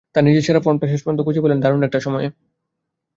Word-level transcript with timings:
তবে 0.15 0.25
নিজের 0.27 0.43
সেরা 0.43 0.61
ফর্মটা 0.61 0.87
শেষ 0.87 1.01
পর্যন্ত 1.01 1.21
খুঁজে 1.23 1.43
পেলেন 1.43 1.59
দারুণ 1.63 1.81
একটা 1.83 1.99
সময়ে। 2.05 2.27